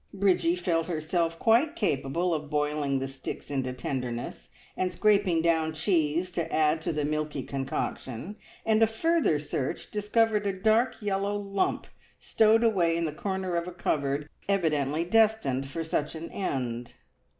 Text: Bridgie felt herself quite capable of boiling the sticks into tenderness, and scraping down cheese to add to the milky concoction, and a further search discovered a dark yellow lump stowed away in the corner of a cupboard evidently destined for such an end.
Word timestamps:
Bridgie 0.15 0.55
felt 0.55 0.87
herself 0.87 1.37
quite 1.37 1.75
capable 1.75 2.33
of 2.33 2.49
boiling 2.49 2.97
the 2.97 3.07
sticks 3.07 3.51
into 3.51 3.71
tenderness, 3.71 4.49
and 4.75 4.91
scraping 4.91 5.43
down 5.43 5.73
cheese 5.73 6.31
to 6.31 6.51
add 6.51 6.81
to 6.81 6.91
the 6.91 7.05
milky 7.05 7.43
concoction, 7.43 8.35
and 8.65 8.81
a 8.81 8.87
further 8.87 9.37
search 9.37 9.91
discovered 9.91 10.47
a 10.47 10.53
dark 10.59 10.99
yellow 11.03 11.37
lump 11.37 11.85
stowed 12.19 12.63
away 12.63 12.97
in 12.97 13.05
the 13.05 13.11
corner 13.13 13.55
of 13.55 13.67
a 13.67 13.71
cupboard 13.71 14.27
evidently 14.49 15.05
destined 15.05 15.67
for 15.67 15.83
such 15.83 16.15
an 16.15 16.31
end. 16.31 16.93